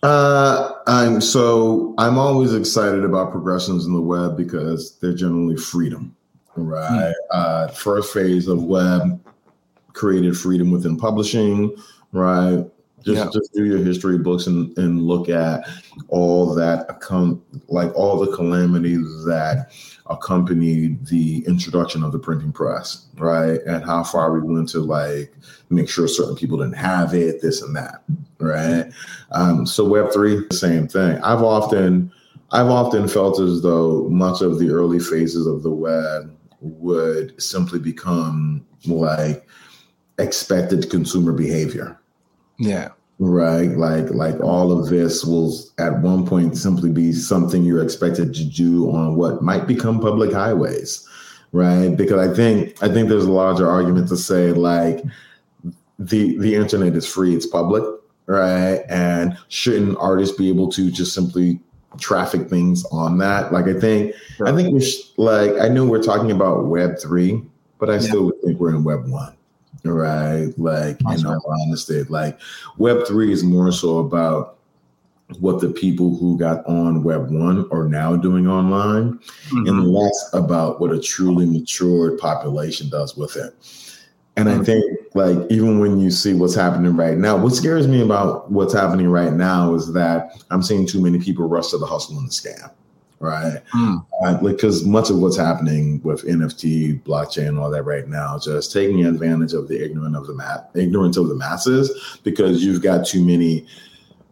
[0.05, 6.15] Uh, I'm so I'm always excited about progressions in the web because they're generally freedom,
[6.55, 7.11] right?
[7.11, 7.13] Mm.
[7.31, 9.19] Uh, first phase of web
[9.93, 11.75] created freedom within publishing,
[12.11, 12.63] right?
[13.03, 13.29] Just yeah.
[13.33, 15.67] just do your history books and, and look at
[16.09, 19.71] all that account like all the calamities that
[20.07, 23.59] accompanied the introduction of the printing press, right?
[23.65, 25.33] And how far we went to like
[25.69, 28.03] make sure certain people didn't have it, this and that,
[28.39, 28.91] right?
[29.31, 31.17] Um, so Web three, same thing.
[31.23, 32.11] I've often
[32.51, 37.79] I've often felt as though much of the early phases of the web would simply
[37.79, 39.47] become like
[40.19, 41.99] expected consumer behavior.
[42.57, 42.89] Yeah.
[43.17, 43.69] Right.
[43.69, 48.43] Like like all of this will at one point simply be something you're expected to
[48.43, 51.07] do on what might become public highways.
[51.53, 51.95] Right.
[51.95, 55.01] Because I think I think there's a larger argument to say like
[55.97, 57.85] the the internet is free, it's public,
[58.25, 58.83] right?
[58.89, 61.61] And shouldn't artists be able to just simply
[61.97, 63.53] traffic things on that?
[63.53, 64.49] Like I think sure.
[64.49, 67.41] I think we sh- like I know we're talking about web three,
[67.79, 67.99] but I yeah.
[67.99, 69.34] still think we're in web one
[69.93, 70.53] right?
[70.57, 72.39] Like, in all honesty, like
[72.77, 74.57] Web three is more so about
[75.39, 79.67] what the people who got on Web one are now doing online, mm-hmm.
[79.67, 83.53] and less about what a truly matured population does with it.
[84.37, 84.49] And.
[84.49, 88.51] I think, like, even when you see what's happening right now, what scares me about
[88.51, 92.17] what's happening right now is that I'm seeing too many people rush to the hustle
[92.17, 92.69] and the scam
[93.19, 93.61] right?
[93.73, 94.05] Mm.
[94.23, 98.71] Uh, because much of what's happening with NFT, blockchain, and all that right now, just
[98.71, 103.05] taking advantage of the ignorant of the mat, ignorance of the masses, because you've got
[103.05, 103.65] too many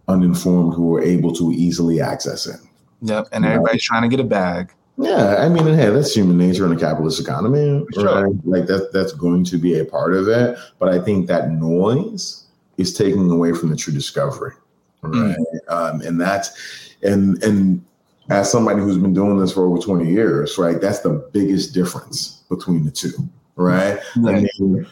[0.08, 2.60] uninformed who are able to easily access it.
[3.02, 3.82] Yep, and everybody's right?
[3.82, 4.74] trying to get a bag.
[4.98, 8.24] Yeah, I mean, hey, that's human nature in a capitalist economy, sure.
[8.24, 8.36] right?
[8.46, 10.58] Like that, that's going to be a part of it.
[10.78, 12.46] But I think that noise
[12.78, 14.54] is taking away from the true discovery,
[15.02, 15.36] right?
[15.36, 15.36] Mm.
[15.68, 17.84] Um, and that's and and
[18.30, 20.80] as somebody who's been doing this for over 20 years, right?
[20.80, 23.12] That's the biggest difference between the two,
[23.56, 24.00] right?
[24.16, 24.88] I mean,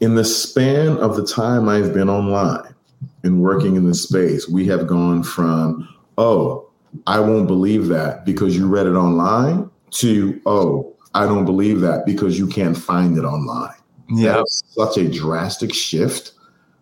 [0.00, 2.74] in the span of the time I've been online
[3.22, 6.68] and working in this space, we have gone from, oh,
[7.06, 12.04] I won't believe that because you read it online to, oh, I don't believe that
[12.06, 13.74] because you can't find it online.
[14.10, 14.42] Yeah.
[14.46, 16.32] such a drastic shift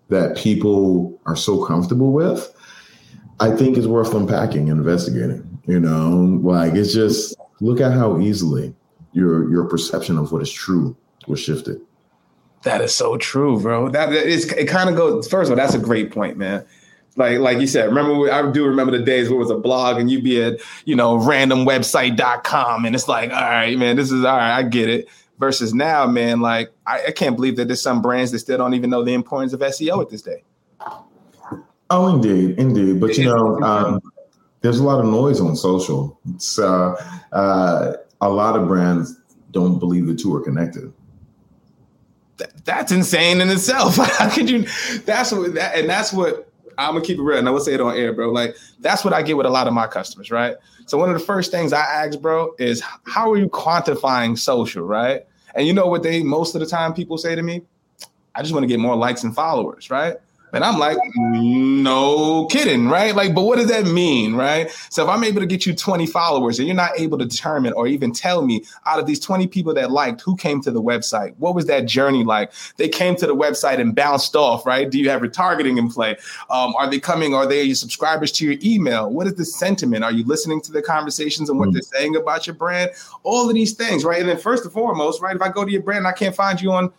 [0.09, 2.53] that people are so comfortable with.
[3.41, 5.56] I think is worth unpacking and investigating.
[5.67, 8.75] You know, like it's just look at how easily
[9.13, 11.81] your your perception of what is true was shifted.
[12.63, 13.89] That is so true, bro.
[13.89, 14.67] That is it.
[14.67, 15.29] Kind of goes.
[15.29, 16.65] First of all, that's a great point, man.
[17.17, 19.99] Like like you said, remember I do remember the days where it was a blog
[19.99, 24.25] and you'd be at you know randomwebsite.com and it's like, all right, man, this is
[24.25, 25.09] all right, I get it.
[25.39, 28.75] Versus now, man, like I, I can't believe that there's some brands that still don't
[28.75, 30.43] even know the importance of SEO at this day.
[31.89, 33.01] Oh, indeed, indeed.
[33.01, 34.01] But you know, um,
[34.61, 36.19] there's a lot of noise on social.
[36.39, 36.97] So
[37.33, 39.17] uh, a lot of brands
[39.53, 40.93] don't believe the two are connected.
[42.65, 43.97] that's insane in itself.
[44.19, 44.67] How could you?
[45.05, 47.39] That's what, that, and that's what I'm gonna keep it real.
[47.39, 48.31] And I will say it on air, bro.
[48.31, 50.57] Like that's what I get with a lot of my customers, right?
[50.87, 54.85] So one of the first things I ask, bro, is how are you quantifying social,
[54.85, 55.27] right?
[55.55, 57.63] And you know what they most of the time people say to me?
[58.35, 60.17] I just want to get more likes and followers, right?
[60.57, 63.15] And I'm like, no kidding, right?
[63.15, 64.71] Like, but what does that mean, right?
[64.89, 67.75] So if I'm able to get you 20 followers and you're not able to determine
[67.75, 70.81] or even tell me out of these 20 people that liked who came to the
[70.81, 72.53] website, what was that journey like?
[72.79, 74.91] They came to the website and bounced off, right?
[74.91, 76.17] Do you have retargeting in play?
[76.49, 77.35] Um, are they coming?
[77.35, 79.11] Are they your subscribers to your email?
[79.11, 80.05] What is the sentiment?
[80.05, 81.75] Are you listening to the conversations and what mm.
[81.75, 82.93] they're saying about your brand?
[83.25, 84.21] All of these things, right?
[84.21, 85.37] And then first and foremost, right?
[85.37, 86.91] If I go to your brand and I can't find you on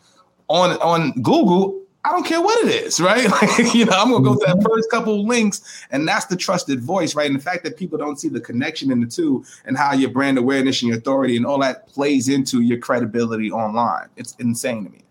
[0.48, 3.28] on on Google, I don't care what it is, right?
[3.38, 4.66] Like, you know, I'm gonna go to that mm-hmm.
[4.66, 7.30] first couple links, and that's the trusted voice, right?
[7.30, 10.10] And the fact that people don't see the connection in the two and how your
[10.10, 14.08] brand awareness and your authority and all that plays into your credibility online.
[14.16, 15.04] It's insane to me.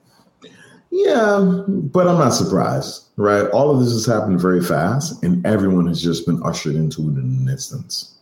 [0.90, 3.46] Yeah, but I'm not surprised, right?
[3.50, 7.18] All of this has happened very fast, and everyone has just been ushered into it
[7.18, 8.16] in an instance.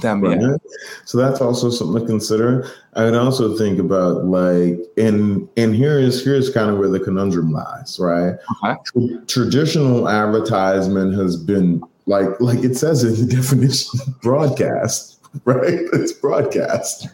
[0.00, 0.40] Damn, right?
[0.40, 0.56] yeah.
[1.04, 2.68] So that's also something to consider.
[2.94, 7.00] I would also think about like, and and here is here's kind of where the
[7.00, 8.34] conundrum lies, right?
[8.64, 9.16] Okay.
[9.26, 15.80] Traditional advertisement has been like like it says in the definition, broadcast, right?
[15.92, 17.08] It's broadcast.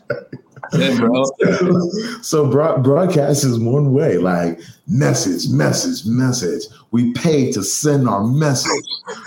[0.72, 0.96] Yeah,
[1.36, 1.90] so,
[2.22, 6.64] so broad, broadcast is one way, like message, message, message.
[6.92, 8.70] We pay to send our message,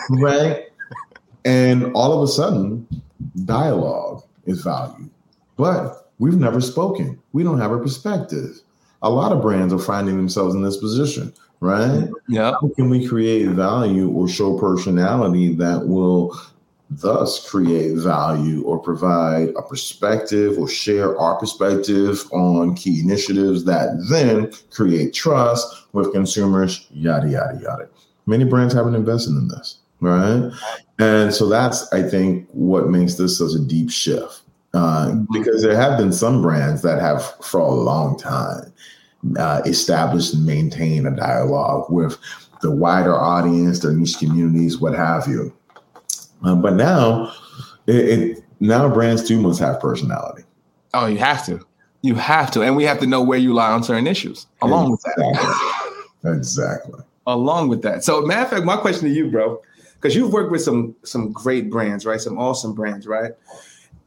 [0.10, 0.65] right?
[1.43, 2.88] And all of a sudden,
[3.45, 5.09] dialogue is value,
[5.57, 7.19] but we've never spoken.
[7.33, 8.61] We don't have a perspective.
[9.01, 12.09] a lot of brands are finding themselves in this position, right?
[12.27, 12.53] Yeah.
[12.59, 16.35] How can we create value or show personality that will
[16.89, 24.05] thus create value or provide a perspective or share our perspective on key initiatives that
[24.09, 27.89] then create trust with consumers, yada, yada, yada.
[28.27, 30.51] Many brands haven't invested in this, right?
[30.99, 34.41] And so that's, I think, what makes this such a deep shift.
[34.73, 35.23] Uh, mm-hmm.
[35.31, 38.73] because there have been some brands that have, for a long time,
[39.38, 42.17] uh, established and maintained a dialogue with
[42.62, 45.53] the wider audience, their niche communities, what have you.
[46.43, 47.34] Um, but now,
[47.88, 50.43] it, it, now brands too must have personality.
[50.93, 51.65] Oh, you have to.
[52.01, 54.45] You have to, and we have to know where you lie on certain issues.
[54.62, 55.25] Along exactly.
[55.25, 55.39] with
[56.21, 56.99] that, exactly.
[57.27, 58.03] Along with that.
[58.03, 59.60] So, matter of fact, my question to you, bro,
[60.06, 62.22] because you've worked with some some great brands, right?
[62.22, 63.32] Some awesome brands, right?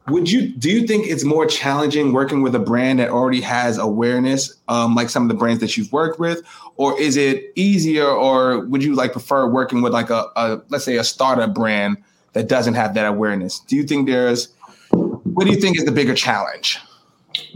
[0.07, 3.77] Would you do you think it's more challenging working with a brand that already has
[3.77, 6.41] awareness, um, like some of the brands that you've worked with,
[6.77, 10.85] or is it easier, or would you like prefer working with like a, a let's
[10.85, 11.97] say a startup brand
[12.31, 13.59] that doesn't have that awareness?
[13.59, 14.53] Do you think there's
[14.91, 16.79] what do you think is the bigger challenge?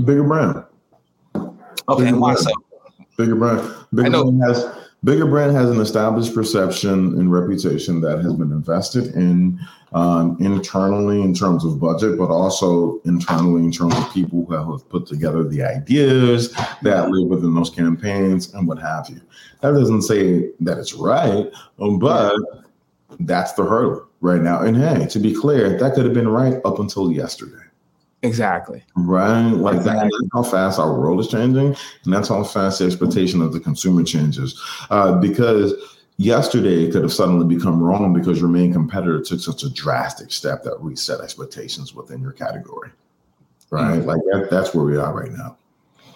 [0.04, 0.66] Bigger brand.
[1.88, 2.40] Okay, bigger why brand.
[2.40, 2.52] so?
[3.18, 3.74] Bigger brand.
[3.94, 9.14] Bigger brand has bigger brand has an established perception and reputation that has been invested
[9.16, 9.60] in
[9.94, 14.90] um, internally in terms of budget, but also internally in terms of people who have
[14.90, 19.22] put together the ideas that live within those campaigns and what have you.
[19.62, 22.36] That doesn't say that it's right, but
[23.20, 24.62] that's the hurdle right now.
[24.62, 27.63] And hey, to be clear, that could have been right up until yesterday.
[28.24, 28.82] Exactly.
[28.96, 29.52] Right.
[29.52, 30.10] Like exactly.
[30.10, 33.60] that's how fast our world is changing, and that's how fast the expectation of the
[33.60, 34.60] consumer changes.
[34.90, 35.74] Uh, because
[36.18, 40.32] yesterday it could have suddenly become wrong because your main competitor took such a drastic
[40.32, 42.92] step that reset expectations within your category.
[43.70, 44.00] Right.
[44.00, 44.08] Mm-hmm.
[44.08, 45.58] Like that, that's where we are right now.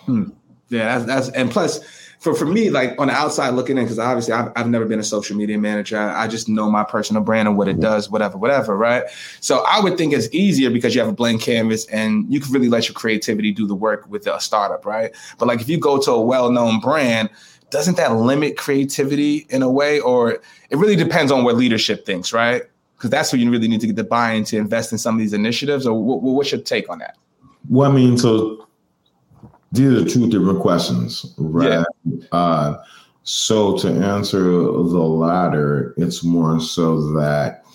[0.06, 0.30] Hmm.
[0.70, 1.82] Yeah, that's, that's and plus
[2.19, 4.99] for for me, like on the outside looking in, because obviously I've, I've never been
[4.99, 5.97] a social media manager.
[5.97, 9.03] I, I, just know my personal brand and what it does, whatever, whatever, right?
[9.39, 12.51] So I would think it's easier because you have a blank canvas and you can
[12.51, 15.15] really let your creativity do the work with a startup, right?
[15.38, 17.30] But like if you go to a well-known brand,
[17.69, 22.34] doesn't that limit creativity in a way, or it really depends on what leadership thinks,
[22.34, 22.63] right?
[22.95, 25.19] Because that's where you really need to get the buy-in to invest in some of
[25.19, 25.86] these initiatives.
[25.86, 27.17] Or what, what's your take on that?
[27.69, 28.66] Well, I mean, so
[29.71, 31.86] these are two different questions, right?
[32.06, 32.17] Yeah.
[32.32, 32.77] Uh,
[33.23, 37.65] so to answer the latter, it's more so that,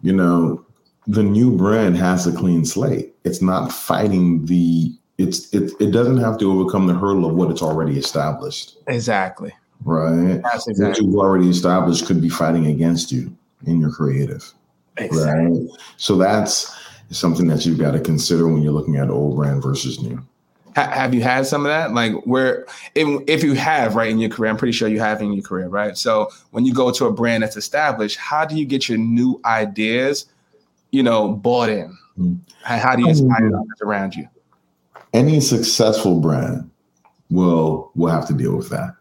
[0.00, 0.64] you know,
[1.06, 3.14] the new brand has a clean slate.
[3.24, 7.50] It's not fighting the it's it it doesn't have to overcome the hurdle of what
[7.50, 8.78] it's already established.
[8.86, 9.52] Exactly.
[9.84, 10.40] Right.
[10.42, 11.04] That's exactly.
[11.04, 13.36] What you've already established could be fighting against you
[13.66, 14.50] in your creative.
[14.96, 15.60] Exactly.
[15.60, 15.78] Right.
[15.96, 16.74] So that's
[17.10, 20.24] something that you've got to consider when you're looking at old brand versus new.
[20.74, 21.92] Ha- have you had some of that?
[21.92, 25.20] Like where, if, if you have, right, in your career, I'm pretty sure you have
[25.20, 25.96] in your career, right?
[25.96, 29.40] So when you go to a brand that's established, how do you get your new
[29.44, 30.26] ideas,
[30.90, 31.96] you know, bought in?
[32.18, 32.34] Mm-hmm.
[32.62, 33.54] How, do you inspire mm-hmm.
[33.54, 34.28] others around you?
[35.12, 36.70] Any successful brand
[37.30, 38.94] will will have to deal with that,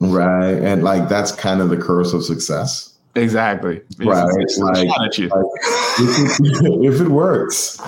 [0.00, 0.52] right?
[0.52, 3.80] And like that's kind of the curse of success Exactly.
[3.98, 4.24] Right.
[4.58, 7.80] Like, like if, it, if, it, works,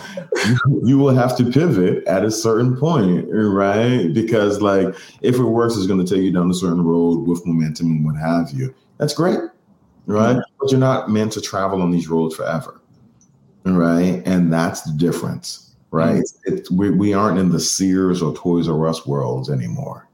[0.85, 4.13] you will have to pivot at a certain point, right?
[4.13, 7.45] Because like if it works, it's going to take you down a certain road with
[7.45, 8.73] momentum and what have you.
[8.99, 9.41] That's great,
[10.07, 10.37] right?
[10.37, 10.41] Mm-hmm.
[10.61, 12.81] But you're not meant to travel on these roads forever,
[13.65, 14.23] right?
[14.27, 16.23] And that's the difference, right?
[16.23, 16.55] Mm-hmm.
[16.55, 20.09] It, we, we aren't in the Sears or Toys R Us worlds anymore,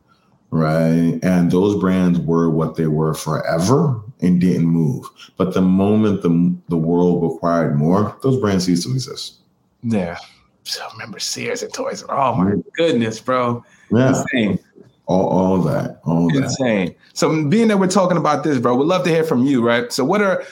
[0.50, 1.18] right?
[1.22, 5.06] And those brands were what they were forever and didn't move.
[5.36, 9.40] But the moment the the world required more, those brands ceased to exist.
[9.82, 10.16] Yeah.
[10.64, 12.04] So remember Sears and Toys.
[12.08, 13.64] Oh my goodness, bro.
[13.90, 14.08] Yeah.
[14.08, 14.58] Insane.
[15.06, 16.00] All, all that.
[16.04, 16.44] All that.
[16.44, 16.94] Insane.
[17.12, 19.92] So being that we're talking about this, bro, we'd love to hear from you, right?
[19.92, 20.44] So what are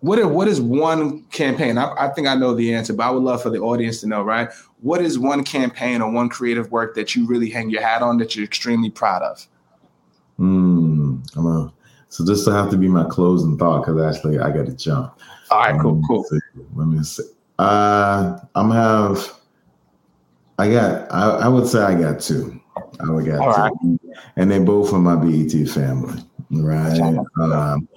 [0.00, 1.78] what are what is one campaign?
[1.78, 4.06] I, I think I know the answer, but I would love for the audience to
[4.06, 4.48] know, right?
[4.80, 8.18] What is one campaign or one creative work that you really hang your hat on
[8.18, 9.48] that you're extremely proud of?
[10.36, 11.16] Hmm.
[11.34, 11.72] I'm a
[12.08, 15.18] so this will have to be my closing thought because actually I got to jump.
[15.50, 16.24] All right, cool, cool.
[16.24, 16.38] See.
[16.74, 17.24] Let me see.
[17.58, 19.32] Uh, I'm have.
[20.58, 21.12] I got.
[21.12, 22.60] I, I, would say I got two.
[23.00, 24.26] I would got All two, right.
[24.36, 27.18] and they both from my BET family, right?
[27.40, 27.88] Um,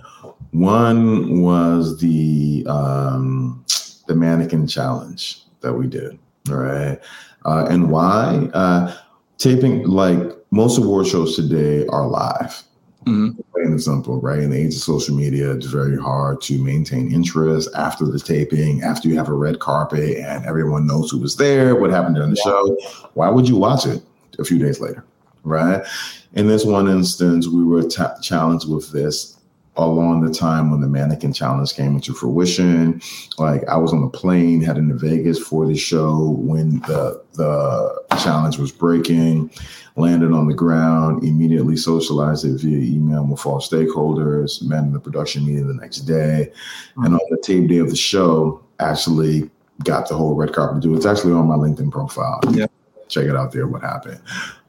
[0.51, 3.63] one was the um,
[4.07, 6.17] the mannequin challenge that we did,
[6.47, 6.99] right?
[7.45, 8.49] Uh, and why?
[8.53, 8.93] Uh,
[9.37, 10.19] taping like
[10.51, 12.63] most award shows today are live
[13.05, 13.39] Mm-hmm.
[13.53, 14.39] Plain and simple, right?
[14.39, 18.83] In the age of social media, it's very hard to maintain interest after the taping,
[18.83, 22.31] after you have a red carpet and everyone knows who was there, what happened during
[22.31, 22.51] the yeah.
[22.51, 22.77] show.
[23.13, 24.03] Why would you watch it
[24.37, 25.05] a few days later?
[25.43, 25.85] right?
[26.33, 29.37] In this one instance, we were t- challenged with this
[29.79, 33.01] along the time when the mannequin challenge came into fruition.
[33.37, 38.03] Like I was on the plane heading to Vegas for the show when the the
[38.21, 39.49] challenge was breaking,
[39.95, 44.99] landed on the ground, immediately socialized it via email with all stakeholders, met in the
[44.99, 46.51] production meeting the next day.
[46.51, 47.05] Mm-hmm.
[47.05, 49.49] And on the tape day of the show, actually
[49.85, 50.95] got the whole red carpet do.
[50.95, 52.41] It's actually on my LinkedIn profile.
[52.51, 52.67] Yeah.
[53.07, 54.21] Check it out there, what happened.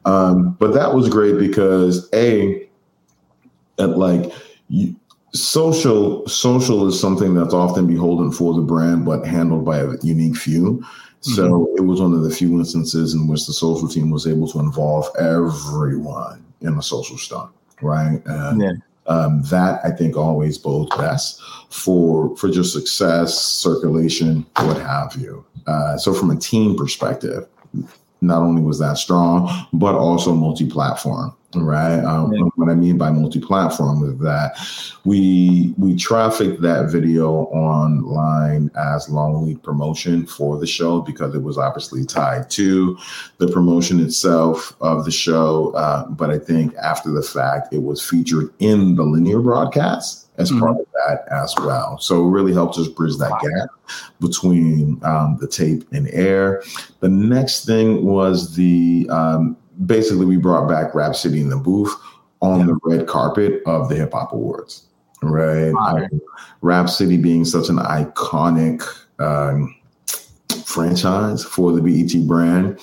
[0.05, 2.67] Um, but that was great because A,
[3.77, 4.31] at like
[4.69, 4.95] you,
[5.33, 10.35] social social is something that's often beholden for the brand but handled by a unique
[10.35, 10.83] few
[11.21, 11.77] so mm-hmm.
[11.77, 14.59] it was one of the few instances in which the social team was able to
[14.59, 17.49] involve everyone in a social stunt
[17.81, 18.71] right and yeah.
[19.07, 25.45] um, that i think always bodes best for for just success circulation what have you
[25.67, 27.47] uh, so from a team perspective
[28.21, 31.99] not only was that strong but also multi-platform right?
[32.03, 32.43] Um, yeah.
[32.55, 34.57] What I mean by multi-platform is that
[35.05, 41.43] we we traffic that video online as long lead promotion for the show because it
[41.43, 42.97] was obviously tied to
[43.37, 45.71] the promotion itself of the show.
[45.71, 50.51] Uh, but I think after the fact, it was featured in the linear broadcast as
[50.51, 50.59] mm-hmm.
[50.59, 51.97] part of that as well.
[51.99, 53.39] So it really helped us bridge that wow.
[53.39, 53.69] gap
[54.19, 56.63] between um, the tape and air.
[56.99, 61.93] The next thing was the um, basically we brought back Rap City in the booth
[62.41, 62.65] on yeah.
[62.67, 64.87] the red carpet of the Hip Hop Awards,
[65.21, 65.71] right?
[65.71, 66.21] Um,
[66.61, 68.83] Rap City being such an iconic
[69.19, 69.75] um,
[70.65, 72.79] franchise for the BET brand.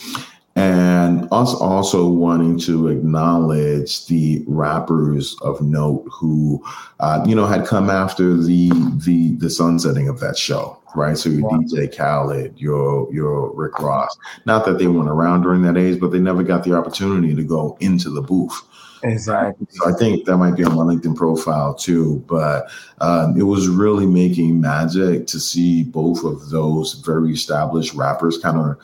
[0.59, 6.65] And us also wanting to acknowledge the rappers of note who,
[7.01, 8.71] uh, you know, had come after the
[9.05, 11.19] the the sunsetting of that show right?
[11.19, 11.59] So your wow.
[11.59, 14.17] DJ Khaled, your your Rick Ross.
[14.47, 17.45] Not that they weren't around during that age, but they never got the opportunity to
[17.45, 18.63] go into the booth.
[19.05, 19.67] Exactly.
[19.71, 22.25] So I think that might be on my LinkedIn profile too.
[22.27, 22.69] But
[23.01, 28.59] um, it was really making magic to see both of those very established rappers kind
[28.59, 28.77] of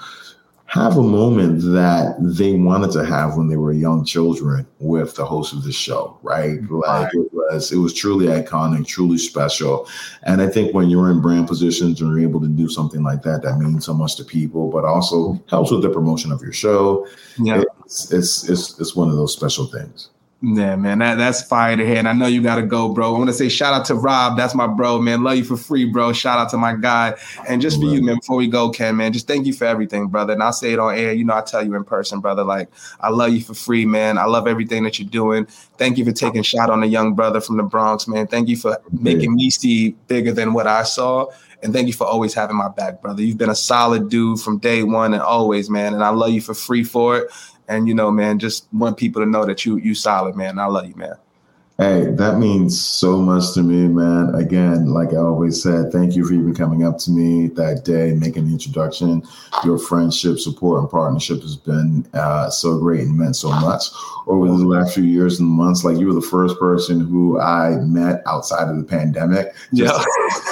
[0.75, 5.25] have a moment that they wanted to have when they were young children with the
[5.25, 6.61] host of the show, right?
[6.61, 6.81] Mm-hmm.
[6.81, 9.89] Like it was, it was truly iconic, truly special.
[10.25, 13.23] And I think when you're in brand positions and you're able to do something like
[13.23, 16.53] that, that means so much to people, but also helps with the promotion of your
[16.53, 17.07] show.
[17.39, 20.11] Yeah, it's it's it's, it's one of those special things.
[20.47, 21.97] Yeah, man, that, that's fire to hear.
[21.97, 23.15] And I know you got to go, bro.
[23.15, 24.37] I want to say shout out to Rob.
[24.37, 25.23] That's my bro, man.
[25.23, 26.13] Love you for free, bro.
[26.13, 27.15] Shout out to my guy.
[27.49, 30.09] And just for you, man, before we go, Ken, man, just thank you for everything,
[30.09, 30.35] brother.
[30.35, 31.15] And I'll say it on air.
[31.15, 32.45] You know, I tell you in person, brother.
[32.45, 32.69] Like,
[33.01, 34.19] I love you for free, man.
[34.19, 35.47] I love everything that you're doing.
[35.79, 38.27] Thank you for taking shot on a young brother from the Bronx, man.
[38.27, 41.29] Thank you for making me see bigger than what I saw.
[41.65, 43.23] And thank you for always having my back, brother.
[43.23, 45.95] You've been a solid dude from day one and always, man.
[45.95, 47.33] And I love you for free for it.
[47.67, 50.59] And you know, man, just want people to know that you you solid, man.
[50.59, 51.15] I love you, man.
[51.77, 54.33] Hey, that means so much to me, man.
[54.37, 58.15] Again, like I always said, thank you for even coming up to me that day,
[58.15, 59.25] making the introduction.
[59.65, 63.87] Your friendship, support, and partnership has been uh, so great and meant so much
[64.29, 65.83] over the last few years and months.
[65.83, 69.53] Like you were the first person who I met outside of the pandemic.
[69.73, 70.01] yeah,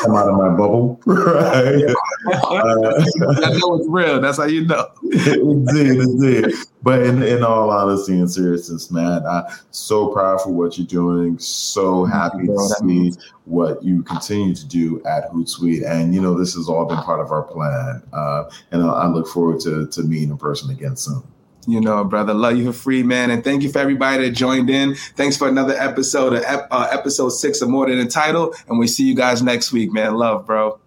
[0.03, 1.01] come out of my bubble.
[1.07, 1.85] Right.
[2.27, 3.05] Uh,
[3.45, 4.21] I know it's real.
[4.21, 4.89] That's how you know.
[5.03, 6.55] indeed, indeed.
[6.83, 11.39] But in, in all honesty and seriousness, man, I'm so proud for what you're doing.
[11.39, 13.13] So happy to see
[13.45, 15.89] what you continue to do at Hootsuite.
[15.89, 18.03] And, you know, this has all been part of our plan.
[18.13, 21.23] Uh, and I, I look forward to, to meeting in person again soon.
[21.67, 23.31] You know, brother, love you for free, man.
[23.31, 24.97] And thank you for everybody that joined in.
[24.97, 28.53] Thanks for another episode of uh, episode six of More Than a Title.
[28.67, 30.15] And we see you guys next week, man.
[30.15, 30.81] Love, bro.